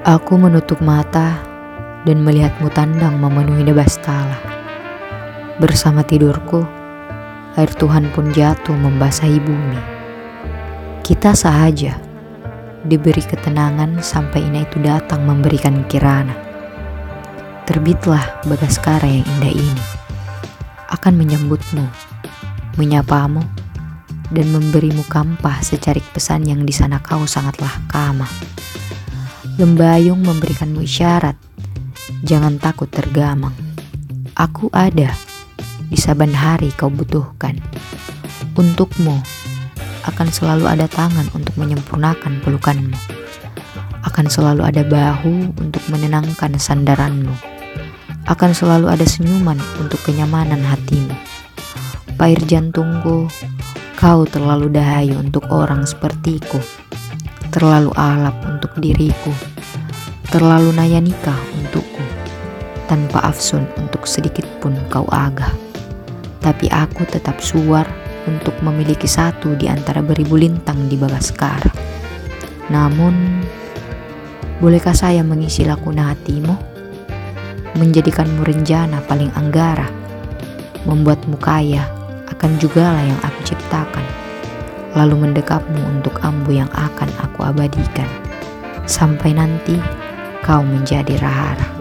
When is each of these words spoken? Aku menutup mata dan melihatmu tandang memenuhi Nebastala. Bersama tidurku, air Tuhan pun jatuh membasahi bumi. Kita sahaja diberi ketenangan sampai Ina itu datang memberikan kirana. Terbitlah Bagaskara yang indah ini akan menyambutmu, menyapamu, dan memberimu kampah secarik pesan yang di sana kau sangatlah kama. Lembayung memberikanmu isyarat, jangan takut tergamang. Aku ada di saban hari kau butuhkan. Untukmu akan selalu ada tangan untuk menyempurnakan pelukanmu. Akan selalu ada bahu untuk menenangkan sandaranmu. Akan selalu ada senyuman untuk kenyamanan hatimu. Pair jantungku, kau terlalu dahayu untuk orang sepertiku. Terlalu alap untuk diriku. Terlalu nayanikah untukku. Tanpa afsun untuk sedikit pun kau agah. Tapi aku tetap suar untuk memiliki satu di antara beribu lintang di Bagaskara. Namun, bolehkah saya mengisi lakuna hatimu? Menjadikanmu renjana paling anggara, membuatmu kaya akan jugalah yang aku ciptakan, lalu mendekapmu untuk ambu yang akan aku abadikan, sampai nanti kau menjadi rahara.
Aku 0.00 0.40
menutup 0.40 0.80
mata 0.80 1.44
dan 2.08 2.24
melihatmu 2.24 2.72
tandang 2.72 3.20
memenuhi 3.20 3.68
Nebastala. 3.68 4.40
Bersama 5.60 6.00
tidurku, 6.00 6.64
air 7.60 7.68
Tuhan 7.76 8.08
pun 8.16 8.32
jatuh 8.32 8.72
membasahi 8.80 9.36
bumi. 9.44 9.80
Kita 11.04 11.36
sahaja 11.36 12.00
diberi 12.88 13.20
ketenangan 13.20 14.00
sampai 14.00 14.48
Ina 14.48 14.64
itu 14.64 14.80
datang 14.80 15.28
memberikan 15.28 15.84
kirana. 15.84 16.32
Terbitlah 17.68 18.40
Bagaskara 18.48 19.04
yang 19.04 19.28
indah 19.36 19.52
ini 19.52 19.84
akan 20.96 21.12
menyambutmu, 21.12 21.84
menyapamu, 22.80 23.44
dan 24.32 24.48
memberimu 24.48 25.04
kampah 25.12 25.60
secarik 25.60 26.08
pesan 26.16 26.48
yang 26.48 26.64
di 26.64 26.72
sana 26.72 27.04
kau 27.04 27.28
sangatlah 27.28 27.84
kama. 27.84 28.24
Lembayung 29.60 30.24
memberikanmu 30.24 30.80
isyarat, 30.88 31.36
jangan 32.24 32.56
takut 32.56 32.88
tergamang. 32.88 33.52
Aku 34.32 34.72
ada 34.72 35.12
di 35.84 36.00
saban 36.00 36.32
hari 36.32 36.72
kau 36.72 36.88
butuhkan. 36.88 37.60
Untukmu 38.56 39.20
akan 40.08 40.32
selalu 40.32 40.64
ada 40.64 40.88
tangan 40.88 41.28
untuk 41.36 41.52
menyempurnakan 41.60 42.40
pelukanmu. 42.40 42.96
Akan 44.00 44.32
selalu 44.32 44.64
ada 44.64 44.80
bahu 44.80 45.52
untuk 45.52 45.84
menenangkan 45.92 46.56
sandaranmu. 46.56 47.36
Akan 48.32 48.56
selalu 48.56 48.88
ada 48.88 49.04
senyuman 49.04 49.60
untuk 49.76 50.00
kenyamanan 50.08 50.64
hatimu. 50.64 51.12
Pair 52.16 52.40
jantungku, 52.48 53.28
kau 54.00 54.24
terlalu 54.24 54.72
dahayu 54.72 55.20
untuk 55.20 55.44
orang 55.52 55.84
sepertiku. 55.84 56.56
Terlalu 57.50 57.90
alap 57.98 58.46
untuk 58.46 58.70
diriku. 58.78 59.34
Terlalu 60.30 60.70
nayanikah 60.70 61.34
untukku. 61.58 62.04
Tanpa 62.86 63.26
afsun 63.26 63.66
untuk 63.74 64.06
sedikit 64.06 64.46
pun 64.62 64.78
kau 64.86 65.02
agah. 65.10 65.50
Tapi 66.38 66.70
aku 66.70 67.02
tetap 67.10 67.42
suar 67.42 67.90
untuk 68.30 68.54
memiliki 68.62 69.10
satu 69.10 69.58
di 69.58 69.66
antara 69.66 69.98
beribu 69.98 70.38
lintang 70.38 70.86
di 70.86 70.94
Bagaskara. 70.94 71.74
Namun, 72.70 73.42
bolehkah 74.62 74.94
saya 74.94 75.26
mengisi 75.26 75.66
lakuna 75.66 76.14
hatimu? 76.14 76.54
Menjadikanmu 77.74 78.46
renjana 78.46 79.02
paling 79.10 79.34
anggara, 79.34 79.90
membuatmu 80.86 81.34
kaya 81.42 81.82
akan 82.30 82.50
jugalah 82.62 83.02
yang 83.02 83.18
aku 83.26 83.54
ciptakan, 83.54 84.06
lalu 84.94 85.26
mendekapmu 85.26 85.80
untuk 85.86 86.18
ambu 86.22 86.54
yang 86.54 86.70
akan 86.74 87.10
aku 87.22 87.46
abadikan, 87.46 88.08
sampai 88.84 89.34
nanti 89.34 89.78
kau 90.44 90.62
menjadi 90.62 91.16
rahara. 91.18 91.79